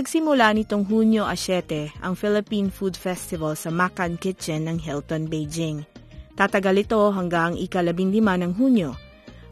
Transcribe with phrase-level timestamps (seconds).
[0.00, 5.84] Nagsimula nitong Hunyo a 7 ang Philippine Food Festival sa Makan Kitchen ng Hilton, Beijing.
[6.40, 8.96] Tatagal ito hanggang ikalabindima ng Hunyo.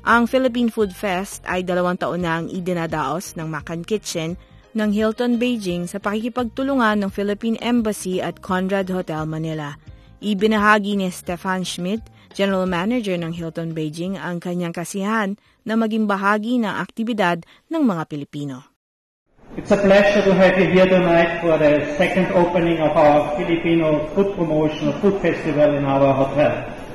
[0.09, 4.41] Ang Philippine Food Fest ay dalawang taon na ang idinadaos ng Makan Kitchen
[4.73, 9.77] ng Hilton, Beijing sa pakikipagtulungan ng Philippine Embassy at Conrad Hotel, Manila.
[10.25, 12.01] Ibinahagi ni Stefan Schmidt,
[12.33, 15.37] General Manager ng Hilton Beijing, ang kanyang kasiyahan
[15.69, 18.68] na maging bahagi ng aktibidad ng mga Pilipino.
[19.57, 24.07] It's a pleasure to have you here tonight for the second opening of our Filipino
[24.15, 26.53] food promotion food festival in our hotel.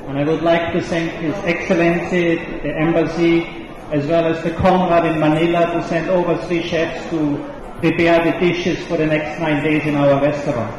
[0.07, 5.05] And I would like to thank His Excellency, the Embassy, as well as the Conrad
[5.05, 7.37] in Manila to send over three chefs to
[7.79, 10.71] prepare the dishes for the next nine days in our restaurant.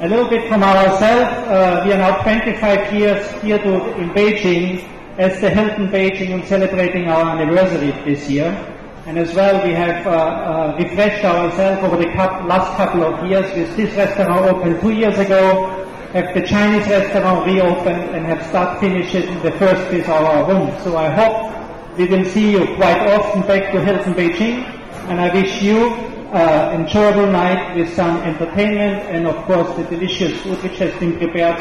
[0.00, 4.88] A little bit from ourselves, uh, we are now 25 years here to, in Beijing
[5.18, 8.76] as the Hilton Beijing and celebrating our anniversary this year.
[9.10, 12.06] And as well, we have uh, uh, refreshed ourselves over the
[12.46, 15.66] last couple of years with this restaurant opened two years ago,
[16.12, 20.70] have the Chinese restaurant reopened and have start finishing the first with our room.
[20.84, 24.62] So I hope we will see you quite often back to Hilton Beijing
[25.10, 25.88] and I wish you
[26.30, 31.18] uh, enjoyable night with some entertainment and of course the delicious food which has been
[31.18, 31.58] prepared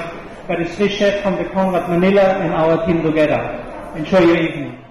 [0.47, 3.41] by the Swiss chef from the Conrad Manila and our team together.
[3.95, 4.88] Enjoy your evening.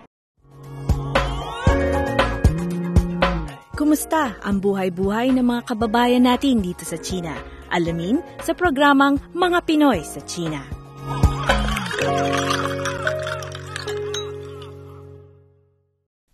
[3.79, 7.31] Kumusta ang buhay-buhay ng mga kababayan natin dito sa China?
[7.71, 10.59] Alamin sa programang Mga Pinoy sa China.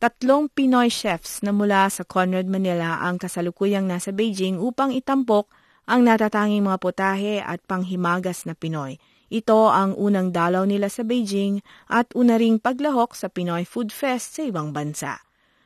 [0.00, 5.53] Tatlong Pinoy chefs na mula sa Conrad Manila ang kasalukuyang nasa Beijing upang itampok
[5.84, 8.97] ang natatanging mga putahe at panghimagas na Pinoy.
[9.28, 11.61] Ito ang unang dalaw nila sa Beijing
[11.93, 15.21] at una ring paglahok sa Pinoy Food Fest sa ibang bansa.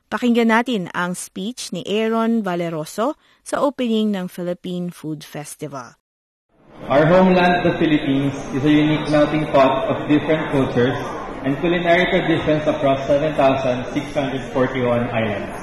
[0.08, 6.00] Pakinggan natin ang speech ni Aaron Valeroso sa opening ng Philippine Food Festival.
[6.88, 10.96] Our homeland, the Philippines, is a unique melting pot of different cultures
[11.44, 13.92] and culinary traditions across 7,641
[15.12, 15.56] islands.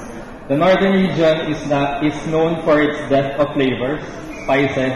[0.46, 3.98] The northern region is, not, is known for its depth of flavors,
[4.46, 4.94] spices,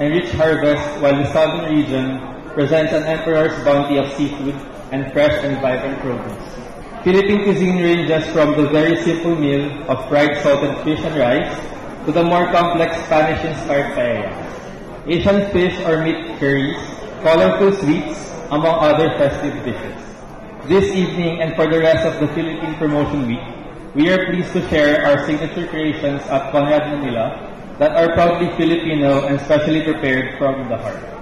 [0.00, 2.16] and rich harvest, while the southern region
[2.56, 4.56] presents an emperor's bounty of seafood
[4.88, 6.45] and fresh and vibrant produce.
[7.06, 11.54] Philippine cuisine ranges from the very simple meal of fried salted fish and rice
[12.04, 14.34] to the more complex Spanish-inspired paella.
[15.06, 16.74] Asian fish or meat curries,
[17.22, 18.18] colorful sweets,
[18.50, 19.94] among other festive dishes.
[20.66, 23.46] This evening and for the rest of the Philippine Promotion Week,
[23.94, 27.38] we are pleased to share our signature creations at Conrad Manila
[27.78, 31.15] that are proudly Filipino and specially prepared from the heart.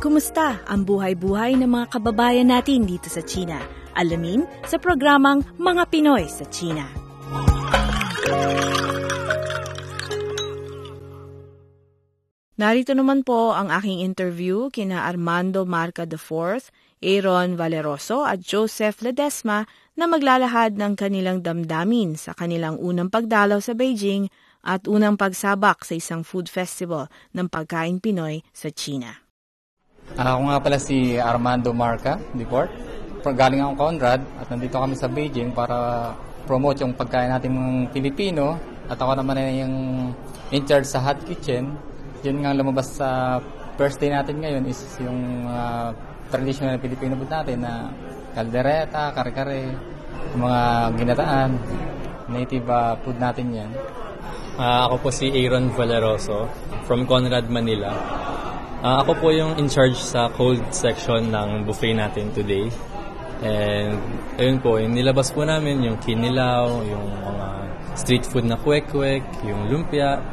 [0.00, 3.60] Kumusta ang buhay-buhay ng mga kababayan natin dito sa China?
[3.92, 6.88] Alamin sa programang Mga Pinoy sa China.
[12.56, 16.72] Narito naman po ang aking interview kina Armando Marca IV,
[17.04, 19.68] Aaron Valeroso at Joseph Ledesma
[20.00, 24.32] na maglalahad ng kanilang damdamin sa kanilang unang pagdalaw sa Beijing
[24.64, 29.29] at unang pagsabak sa isang food festival ng pagkain Pinoy sa China.
[30.18, 32.70] Ako nga pala si Armando Marca, Deport.
[33.22, 36.10] Galing akong Conrad at nandito kami sa Beijing para
[36.48, 38.56] promote yung pagkain natin ng Pilipino
[38.90, 39.76] at ako naman ay yung
[40.50, 41.76] in charge sa hot kitchen.
[42.26, 43.38] Yun nga lumabas sa
[43.78, 45.94] first day natin ngayon is yung uh,
[46.32, 47.92] traditional na Pilipino food natin na
[48.34, 49.72] kaldereta, kare-kare,
[50.34, 50.60] mga
[50.96, 51.50] ginataan,
[52.30, 53.70] native uh, food natin yan.
[54.60, 56.50] Uh, ako po si Aaron Valeroso
[56.84, 57.94] from Conrad, Manila.
[58.80, 62.64] Uh, ako po yung in charge sa cold section ng buffet natin today.
[63.44, 64.00] And
[64.40, 67.46] ayun po, nilabas po namin yung kinilaw, yung mga
[68.00, 70.24] street food na kwek-kwek, yung lumpia,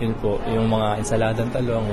[0.00, 1.84] yun po, yung mga ensaladang talong.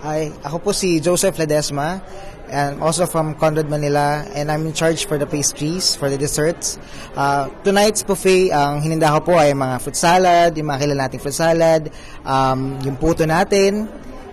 [0.00, 2.00] Ay, ako po si Joseph Ledesma
[2.48, 6.80] and also from Conrad Manila and I'm in charge for the pastries, for the desserts.
[7.12, 11.20] Uh, tonight's buffet, ang hininda ko po ay mga fruit salad, yung mga kilala nating
[11.20, 11.92] fruit salad,
[12.24, 13.84] um, yung puto natin,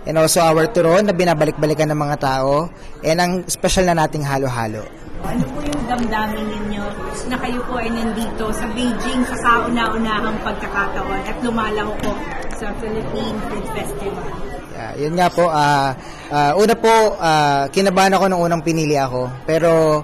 [0.06, 2.70] and also our turon na binabalik-balikan ng mga tao,
[3.02, 4.82] and ang special na nating halo-halo.
[5.22, 6.84] Ano po yung damdamin ninyo
[7.30, 12.12] na kayo po ay nandito sa Beijing sa kauna-unahang pagkakataon at lumalaho po
[12.58, 14.26] sa Philippine Food Festival?
[14.74, 15.94] Yeah, yun nga po, ah
[16.32, 20.02] ah, una po, ah, kinabahan ako nung unang pinili ako, pero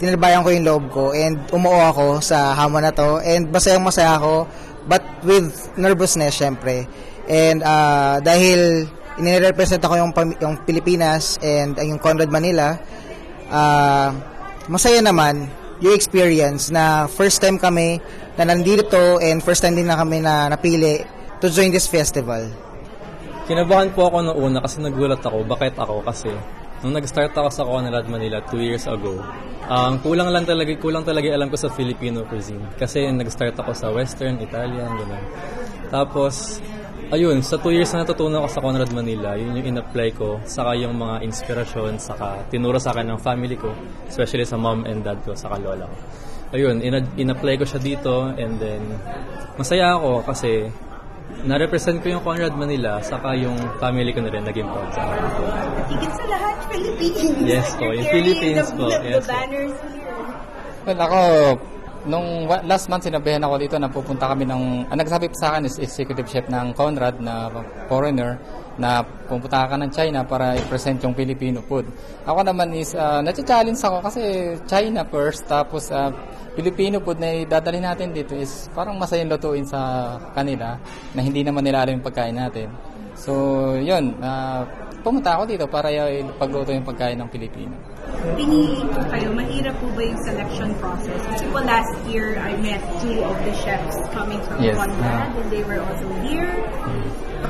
[0.00, 4.16] tinabayan ko yung loob ko and umuo ako sa hamon na to and masayang masaya
[4.16, 4.48] ako
[4.88, 6.88] but with nervousness syempre
[7.28, 12.78] and ah, dahil inirepresent ako yung, yung Pilipinas and ang yung Conrad Manila
[13.50, 14.14] ah,
[14.70, 17.98] masaya naman yung experience na first time kami
[18.36, 21.02] na nandito and first time din na kami na napili
[21.40, 22.44] to join this festival.
[23.48, 25.42] Kinabahan po ako noong una kasi nagulat ako.
[25.48, 26.04] Bakit ako?
[26.04, 26.30] Kasi
[26.84, 29.18] nung nag-start ako sa Conrad Manila two years ago,
[29.66, 32.62] ang kulang lang talaga, kulang talaga alam ko sa Filipino cuisine.
[32.76, 35.24] Kasi nag-start ako sa Western, Italian, gano'n.
[35.90, 36.60] Tapos,
[37.08, 40.76] ayun, sa two years na natutunan ko sa Conrad Manila, yun yung in-apply ko, saka
[40.76, 43.72] yung mga inspirasyon, saka tinuro sa akin ng family ko,
[44.04, 45.96] especially sa mom and dad ko, saka lola ko.
[46.50, 48.82] Ayun, in- in-apply ko siya dito, and then,
[49.56, 50.68] masaya ako kasi
[51.46, 55.20] na-represent ko yung Conrad Manila, saka yung family ko na rin naging proud sa akin.
[55.88, 57.36] Higit sa lahat, Philippines.
[57.48, 60.26] Yes po, yung Philippines the, po, The, yes the banners here.
[60.84, 61.20] Well, ako,
[62.08, 65.76] nung last month sinabihan ako dito na pupunta kami ng, ang nagsabi sa akin is
[65.76, 67.52] executive chef ng Conrad na
[67.90, 68.40] foreigner
[68.80, 71.84] na pupunta ka ng China para i-present yung Filipino food.
[72.24, 76.08] Ako naman is, uh, challenge ako kasi China first, tapos uh,
[76.56, 80.80] Filipino food na idadali natin dito is parang masayang lutuin sa kanila
[81.12, 82.72] na hindi naman nila alam yung pagkain natin.
[83.20, 84.64] So, yun, uh,
[85.04, 85.92] pumunta ako dito para
[86.40, 87.76] pagluto yung pagkain ng Pilipino.
[88.36, 91.20] Pinili po kayo, mahirap po ba yung selection process?
[91.26, 94.76] Kasi po last year, I met two of the chefs coming from Yes.
[94.76, 96.52] Conrad and they were also here.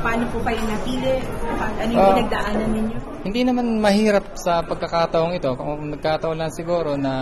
[0.01, 1.19] Paano po kayo napili?
[1.59, 2.11] Ano yung Ah.
[2.15, 2.99] pinagdaanan ninyo?
[3.21, 5.51] Hindi naman mahirap sa pagkakataong ito.
[5.59, 7.15] Kung nagkataon lang siguro na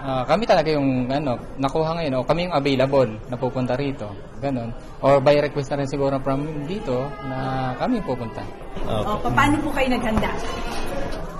[0.00, 4.08] ah, kami talaga yung ano, nakuha ngayon o kami yung available na pupunta rito.
[4.40, 4.72] Ganon.
[5.04, 8.42] Or by request na rin siguro from dito na kami yung pupunta.
[8.88, 10.30] Uh, O, paano po kayo naghanda?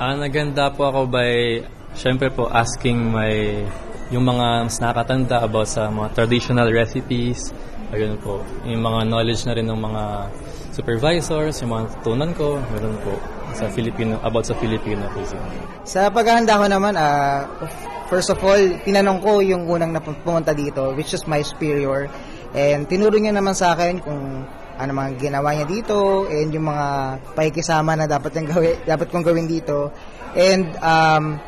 [0.00, 1.60] Ah, naganda po ako by,
[1.92, 3.64] syempre po, asking my,
[4.08, 7.52] yung mga mas nakatanda about sa mga traditional recipes.
[7.90, 8.40] Ayun po.
[8.64, 10.02] Yung mga knowledge na rin ng mga
[10.72, 13.12] supervisors, yung mga tutunan ko, meron po
[13.52, 15.42] sa Filipino, about sa Filipino cuisine.
[15.82, 17.42] Sa paghahanda ko naman, ah,
[18.10, 22.10] first of all, tinanong ko yung unang pumunta dito, which is my superior.
[22.50, 24.44] And tinuro niya naman sa akin kung
[24.80, 26.86] ano mga ginawa niya dito and yung mga
[27.38, 29.94] pakikisama na dapat, yung gawin, dapat kong gawin dito.
[30.34, 31.38] And um,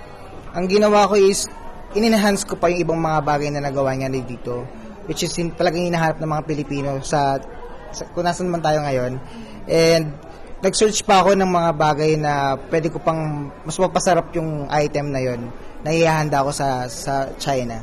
[0.55, 1.51] ang ginawa ko is,
[1.99, 4.65] in-enhance ko pa yung ibang mga bagay na nagawa niya dito.
[5.11, 7.43] Which is talagang hinahanap ng mga Pilipino sa,
[7.91, 9.19] sa kung nasan man tayo ngayon.
[9.67, 10.15] And
[10.63, 15.19] nag-search pa ako ng mga bagay na pwede ko pang mas mapasarap yung item na
[15.19, 15.51] yon
[15.83, 17.83] na ihahanda ko sa sa China.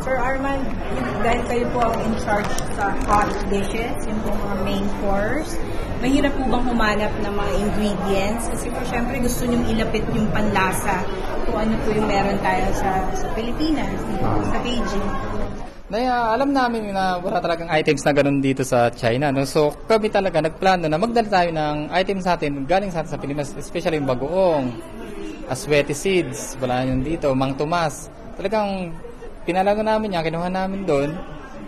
[0.00, 0.60] Sir Arman,
[1.24, 5.56] dahil kayo po ang in charge sa hot dishes, yung po mga main course,
[6.00, 8.44] mahirap po bang humanap ng mga ingredients?
[8.52, 11.04] Kasi po syempre gusto nyo ilapit yung panlasa
[11.48, 15.08] kung ano po yung meron tayo sa, sa Pilipinas, dito sa Beijing.
[15.94, 19.30] Kaya alam namin na wala talagang items na ganun dito sa China.
[19.30, 19.46] No?
[19.46, 24.02] So kami talaga nagplano na magdala tayo ng items natin galing sa sa Pilipinas, especially
[24.02, 24.74] yung bagoong,
[25.48, 28.08] aswete seeds, wala yun dito, mang tomas.
[28.34, 28.92] Talagang
[29.44, 31.10] pinalago namin yan, kinuha namin doon,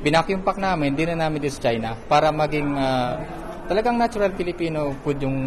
[0.00, 3.20] binacuum pack namin, din na namin dito sa China para maging ah,
[3.66, 5.38] talagang natural Filipino food yung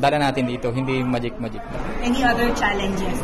[0.00, 1.62] dala natin dito, hindi magic-magic.
[2.02, 3.18] Any other challenges?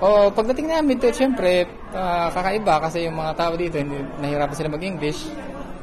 [0.00, 4.72] O pagdating namin dito, syempre, ah, kakaiba kasi yung mga tao dito, hindi, nahirapan sila
[4.72, 5.28] mag-English.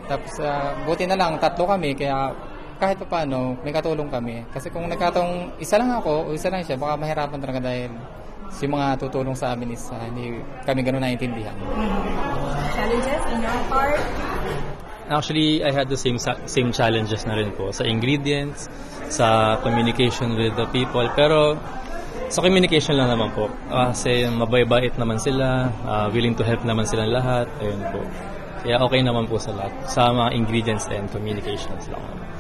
[0.08, 2.34] Tapos, ah, buti na lang, tatlo kami, kaya
[2.78, 4.46] kahit pa paano, may katulong kami.
[4.54, 7.92] Kasi kung nagkataong isa lang ako o isa lang siya, baka mahirapan talaga dahil
[8.54, 11.54] si mga tutulong sa amin is ah, hindi kami ganun naiintindihan.
[12.74, 14.00] Challenges in your part?
[15.08, 18.68] Actually, I had the same sa- same challenges na rin po sa ingredients,
[19.08, 21.08] sa communication with the people.
[21.16, 21.56] Pero
[22.28, 23.48] sa communication lang naman po.
[23.72, 27.48] Kasi mabait naman sila, ah, willing to help naman silang lahat.
[27.64, 28.04] Ayun po.
[28.68, 29.72] Kaya okay naman po sa lahat.
[29.88, 32.37] Sa mga ingredients and communications lang naman.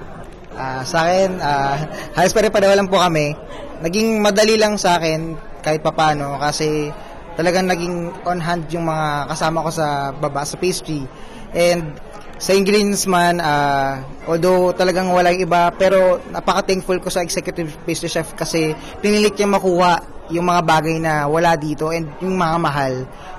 [0.57, 1.77] Ah, sa akin, ah,
[2.17, 3.37] halos pare-pareho lang po kami.
[3.85, 6.89] Naging madali lang sa akin kahit papano kasi
[7.37, 11.05] talagang naging on hand yung mga kasama ko sa baba sa pastry.
[11.53, 11.93] And
[12.41, 18.09] sa ingredients man, ah, although talagang wala yung iba, pero napaka-thankful ko sa executive pastry
[18.09, 20.01] chef kasi pinilit niya makuha
[20.33, 22.93] yung mga bagay na wala dito and yung mga mahal,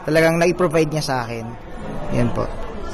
[0.07, 1.45] talagang na-provide niya sa akin.
[2.15, 2.47] Yan po.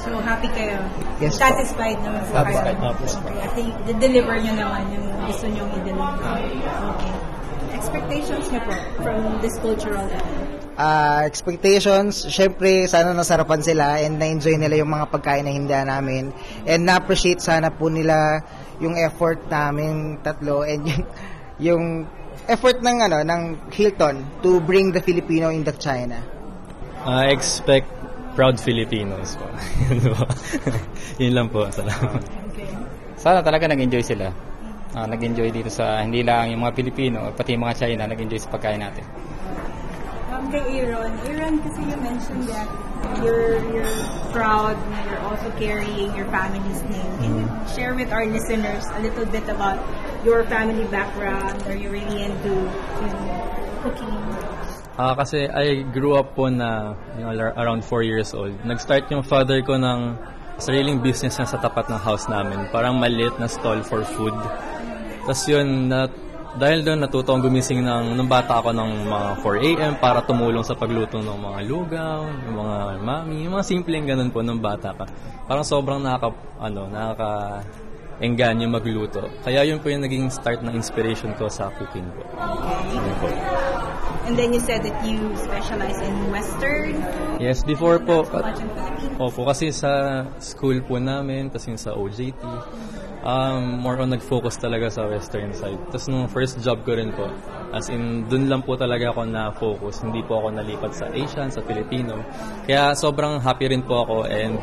[0.05, 0.77] So, happy kayo.
[1.17, 1.49] Yes po.
[1.49, 2.77] Satisfied naman po Satisfied.
[2.77, 2.93] kayo.
[2.93, 6.13] Okay, I think the-deliver nyo naman yung gusto nyo i-deliver.
[6.21, 7.13] Okay.
[7.73, 10.45] Expectations nyo po from this cultural event?
[10.75, 16.35] Ah, expectations, syempre sana nasarapan sila and na-enjoy nila yung mga pagkain na hindi namin
[16.67, 18.43] and na-appreciate sana po nila
[18.83, 21.03] yung effort namin tatlo and yung,
[21.63, 21.83] yung
[22.51, 26.19] effort ng ano ng Hilton to bring the Filipino in the China.
[27.07, 27.87] I expect
[28.35, 29.47] proud Filipinos po.
[29.89, 30.23] Yun po.
[31.23, 31.63] Yun lang po.
[31.71, 32.21] Salamat.
[32.51, 32.67] Okay.
[33.15, 34.29] Sana talaga nag-enjoy sila.
[34.95, 38.51] Ah, nag-enjoy dito sa, hindi lang yung mga Pilipino, pati yung mga China, nag-enjoy sa
[38.51, 39.03] pagkain natin.
[40.31, 42.67] Um, kay Aaron, Aaron, kasi you mentioned that
[43.23, 43.95] you're, you're
[44.31, 47.11] proud na you're also carrying your family's name.
[47.19, 49.79] Can you share with our listeners a little bit about
[50.23, 51.59] your family background?
[51.67, 54.54] Are you really into you know, cooking?
[54.95, 58.55] Ah, kasi I grew up po na you know, ar- around 4 years old.
[58.63, 60.15] Nag-start yung father ko ng
[60.55, 62.63] sariling business na sa tapat ng house namin.
[62.71, 64.31] Parang maliit na stall for food.
[65.27, 66.07] Tapos yun, na,
[66.55, 69.93] dahil doon natuto akong gumising ng, nung bata ako ng mga 4 a.m.
[69.99, 74.39] para tumulong sa pagluto ng mga lugaw, ng mga mami, yung mga simpleng ganun po
[74.39, 75.03] nung bata ka.
[75.43, 76.31] Parang sobrang nakaka,
[76.63, 77.59] ano, nakaka
[78.23, 79.27] engganyo magluto.
[79.43, 82.23] Kaya yun po yung naging start ng inspiration ko sa cooking ko.
[82.95, 83.27] Yun po.
[84.25, 86.97] And then you said that you specialize in Western.
[87.37, 88.73] Yes, before po, Philippines.
[89.21, 92.41] Opo, kasi sa school po namin, kasi sa OJT,
[93.21, 95.77] um, more on nag-focus talaga sa western side.
[95.93, 97.29] Tapos nung first job ko rin po,
[97.73, 100.05] as in, dun lang po talaga ako na-focus.
[100.05, 102.21] Hindi po ako nalipat sa Asian, sa Filipino.
[102.65, 104.57] Kaya sobrang happy rin po ako and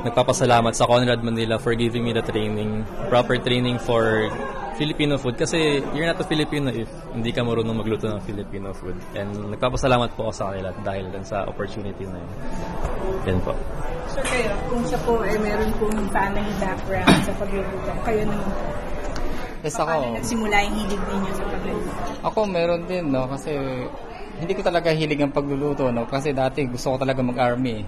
[0.00, 4.32] nagpapasalamat sa Conrad Manila for giving me the training, proper training for
[4.74, 5.34] Filipino food.
[5.34, 8.96] Kasi you're not a Filipino if hindi ka marunong magluto ng Filipino food.
[9.12, 12.32] And nagpapasalamat po ako sa kanila dahil dun sa opportunity na yun.
[13.26, 13.52] Yan po.
[14.10, 18.62] So kayo, kung siya po ay meron pong family background sa pagluluto, kayo naman po.
[19.60, 20.16] Yes, Paano ako.
[20.16, 21.90] nagsimula yung hilig ninyo sa pagluluto?
[22.24, 23.52] Ako meron din, no, kasi
[24.40, 27.84] hindi ko talaga hilig ang pagluluto, no, kasi dati gusto ko talaga mag-army.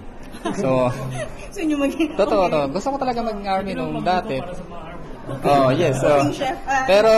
[0.53, 0.93] So,
[1.53, 2.17] So, nyo maging...
[2.17, 2.61] totoo, to.
[2.73, 4.37] Gusto ko talaga mag-army nung dati.
[5.23, 6.03] Oh, yes.
[6.03, 7.11] So, Cooking chef, ah, pero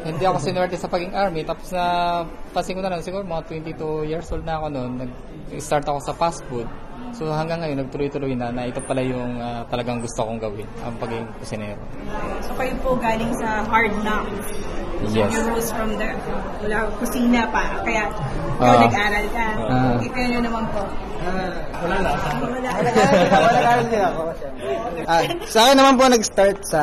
[0.00, 1.44] hindi ako sinuwerte sa pagiging army.
[1.44, 1.84] Tapos na
[2.56, 3.44] pasin ko na lang, siguro mga
[3.76, 4.92] 22 years old na ako noon.
[5.04, 6.64] Nag-start ako sa fast food.
[7.18, 10.94] So hanggang ngayon, nagtuloy-tuloy na na ito pala yung ah, talagang gusto kong gawin, ang
[11.02, 11.82] pagiging kusinero.
[12.46, 14.48] So, kayo po galing sa hard knocks.
[15.10, 15.30] Yes.
[15.30, 16.10] You rose from the
[16.62, 17.62] wala kusina pa.
[17.86, 18.06] Kaya,
[18.58, 18.82] Ah.
[18.86, 19.46] nag-aral ka.
[19.70, 19.94] Ah.
[20.02, 20.82] Ikaw nyo naman po.
[21.82, 22.10] Wala na.
[22.42, 22.70] Wala.
[23.38, 24.22] Wala din ako.
[25.06, 26.82] Ah, sa akin naman po nag-start sa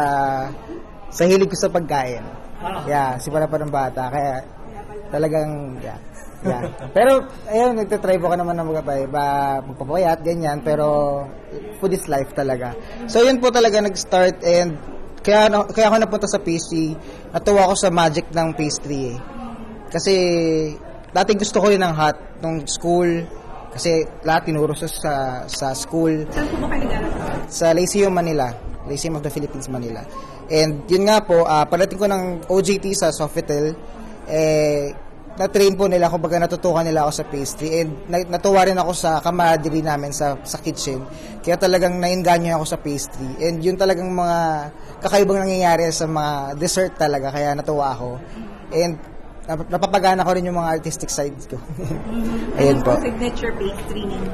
[1.12, 2.24] sa hilig ko sa pagkain.
[2.88, 4.08] Yeah, simula pa ng bata.
[4.12, 4.44] Kaya
[5.12, 6.00] talagang, yeah.
[6.46, 6.64] Yeah.
[6.96, 10.62] Pero, ayun, nagtatry po ka naman ng magpapay, ba, magpapayat, ganyan.
[10.62, 10.86] Pero,
[11.82, 12.78] food is life talaga.
[13.10, 14.78] So, yun po talaga nag-start and
[15.26, 16.94] kaya, na- kaya ako napunta sa pastry.
[17.34, 19.18] Natuwa ako sa magic ng pastry eh.
[19.90, 20.14] Kasi,
[21.10, 23.26] dati gusto ko yun ng hot nung school.
[23.76, 25.14] Kasi lahat tinuro sa, sa,
[25.52, 26.88] sa school Saan po ba kayo
[27.52, 28.56] sa Lyceum Manila,
[28.88, 30.00] Lyceum of the Philippines Manila.
[30.48, 33.74] And yun nga po, uh, pagdating ko ng OJT sa Sofitel,
[34.30, 34.94] eh,
[35.36, 37.84] na-train po nila ako, baga natutukan nila ako sa pastry.
[37.84, 41.04] And na- natuwa rin ako sa camaraderie namin sa, sa kitchen.
[41.44, 43.28] Kaya talagang nainganyo ako sa pastry.
[43.44, 44.40] And yun talagang mga
[45.04, 48.10] kakaibang nangyayari sa mga dessert talaga, kaya natuwa ako.
[48.72, 48.96] And
[49.44, 51.60] nap- napapagana ko rin yung mga artistic sides ko.
[52.60, 52.96] Ayun po.
[53.04, 54.32] Signature pastry ninyo.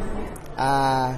[0.61, 1.17] Ah,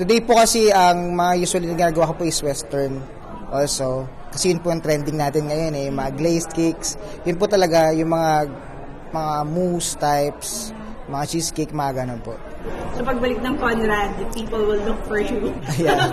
[0.00, 3.04] today po kasi ang mga usually na ginagawa ko po is western
[3.52, 4.08] also.
[4.32, 6.96] Kasi yun po ang trending natin ngayon eh, mga glazed cakes.
[7.28, 8.48] Yun po talaga yung mga
[9.12, 10.72] mga mousse types,
[11.08, 12.34] mga cheesecake, mga ganun po.
[12.94, 15.50] So, pagbalik ng Conrad, people will look for you.
[15.80, 16.06] yeah.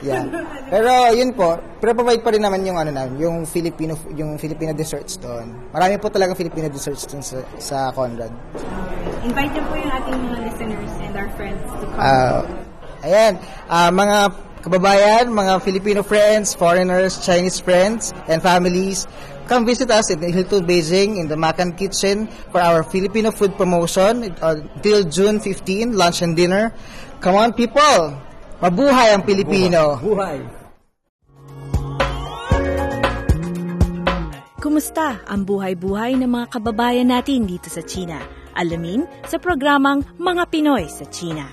[0.00, 0.24] yeah.
[0.70, 4.72] Pero yun po, pero provide pa rin naman yung ano na, yung Filipino yung Filipino
[4.72, 5.52] desserts doon.
[5.74, 8.32] Marami po talaga Filipino desserts doon sa, sa Conrad.
[9.26, 12.00] Invite niyo po yung ating mga listeners and our friends to come.
[12.00, 12.40] Ah,
[13.04, 13.32] ayan,
[13.68, 14.18] Ah, mga
[14.64, 19.04] kababayan, mga Filipino friends, foreigners, Chinese friends, and families,
[19.46, 24.34] come visit us in Hilton Beijing in the Makan Kitchen for our Filipino food promotion
[24.40, 26.72] until June 15, lunch and dinner.
[27.20, 28.16] Come on people!
[28.60, 30.00] Mabuhay ang Pilipino!
[34.64, 38.16] Kumusta ang buhay-buhay ng mga kababayan natin dito sa China?
[38.56, 41.44] Alamin sa programang Mga Pinoy sa China.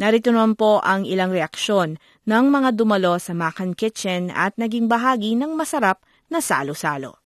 [0.00, 5.36] Narito naman po ang ilang reaksyon ng mga dumalo sa Makan Kitchen at naging bahagi
[5.36, 6.00] ng masarap
[6.32, 7.20] na salo-salo.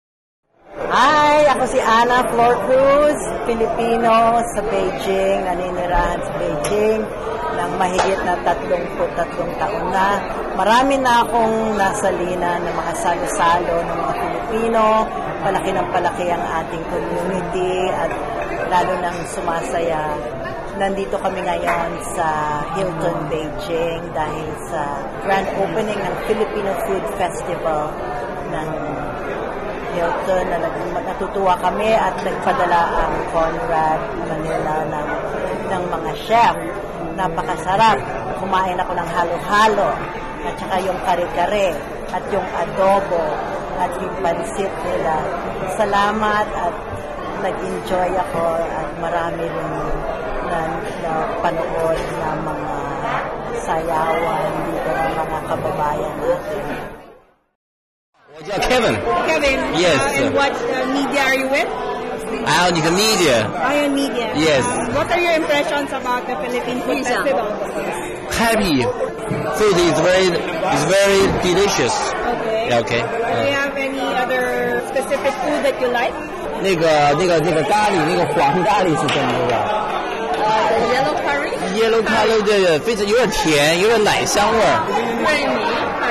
[0.73, 7.03] Hi, ako si Ana Flor Cruz, Pilipino sa Beijing, naninirahan sa Beijing
[7.61, 10.09] ng mahigit na 33 taon na.
[10.57, 14.85] Marami na akong nasalina ng mga salo-salo ng mga Pilipino,
[15.43, 18.11] palaki ng palaki ang ating community at
[18.71, 20.15] lalo nang sumasaya.
[20.79, 27.93] Nandito kami ngayon sa Hilton, Beijing dahil sa grand opening ng Filipino Food Festival
[28.49, 28.69] ng
[29.93, 30.59] Hilton na
[31.05, 35.09] natutuwa kami at nagpadala ang Conrad Manila ng,
[35.69, 36.55] ng mga chef.
[37.19, 38.01] Napakasarap.
[38.41, 39.91] Kumain ako ng halo-halo
[40.49, 41.77] at saka yung kare-kare
[42.11, 43.52] at yung adobo
[43.83, 45.15] at yung pansit nila.
[45.75, 46.75] Salamat at
[47.43, 49.71] nag-enjoy ako at marami rin
[50.47, 50.61] na,
[51.03, 51.13] na
[51.43, 52.77] panood na mga
[53.67, 56.65] sayawan dito ng mga kababayan natin.
[58.43, 59.99] Kevin。Kevin, Yes.
[60.03, 61.71] uh, and what uh, media are you with?
[62.48, 63.38] Ionic Media.
[63.52, 64.32] Ion Media.
[64.36, 64.64] Yes.
[64.66, 67.48] Um, what are your impressions about the Philippine Food Festival?
[68.32, 68.84] Happy.
[69.58, 71.96] Food is very is very delicious.
[72.08, 72.70] Okay.
[72.70, 73.02] Yeah, okay.
[73.02, 76.14] Do you have any other specific food that you like?
[76.62, 79.54] 那个那个那个咖喱，那个黄咖喱是什么的
[80.94, 81.52] Yellow curry?
[81.78, 84.80] ？Yellow color 对对，非常有点甜，有点奶香味儿。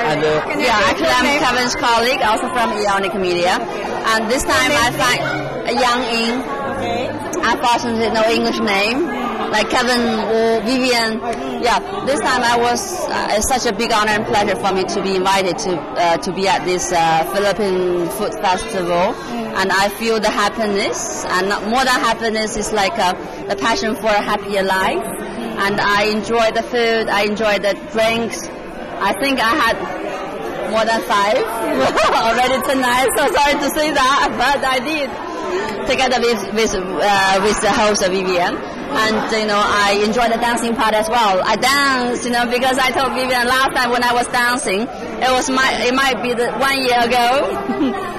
[0.07, 1.39] And uh, Can I Yeah, get actually your I'm name?
[1.43, 3.59] Kevin's colleague, also from Ionic Media.
[4.07, 5.19] And this time I find
[5.66, 6.40] a young in.
[6.42, 7.08] Okay.
[7.44, 9.06] Unfortunately, no English name.
[9.52, 10.00] Like Kevin
[10.32, 11.20] or Vivian.
[11.62, 14.82] Yeah, this time I was, uh, it's such a big honor and pleasure for me
[14.84, 19.14] to be invited to, uh, to be at this uh, Philippine Food Festival.
[19.60, 23.12] And I feel the happiness, and not- more than happiness is like a,
[23.48, 25.04] the passion for a happier life.
[25.62, 28.48] And I enjoy the food, I enjoy the drinks.
[29.04, 29.76] I think I had
[30.72, 31.36] more than five
[32.24, 33.08] already tonight.
[33.18, 35.10] So sorry to say that, but I did
[35.86, 38.56] together with with uh, with the host Vivian.
[38.92, 41.40] And you know, I enjoy the dancing part as well.
[41.42, 45.30] I dance, you know, because I told Vivian last time when I was dancing, it
[45.32, 47.56] was my it might be the one year ago,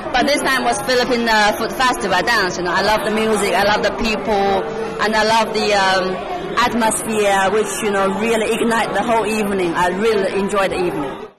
[0.13, 2.57] but this time was Philippine uh, Food Festival I dance.
[2.57, 4.65] You know, I love the music, I love the people,
[5.03, 9.73] and I love the um, atmosphere, which you know really ignite the whole evening.
[9.73, 11.32] I really enjoy the evening.